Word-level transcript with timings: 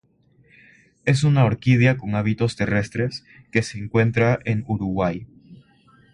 Es 1.05 1.23
una 1.23 1.45
orquídea 1.45 1.95
con 1.95 2.15
hábitos 2.15 2.55
terrestres 2.55 3.23
que 3.51 3.61
se 3.61 3.77
encuentra 3.77 4.39
en 4.45 4.63
Uruguay. 4.67 5.27